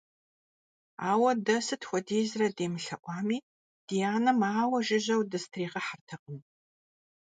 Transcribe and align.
Ауэ 1.09 1.31
дэ 1.45 1.57
сыт 1.65 1.81
хуэдизрэ 1.87 2.47
демылъэӀуами, 2.57 3.37
ди 3.87 3.97
анэм 4.13 4.39
ауэ 4.61 4.77
жыжьэу 4.87 5.27
дызытригъэхьэртэкъым. 5.29 6.37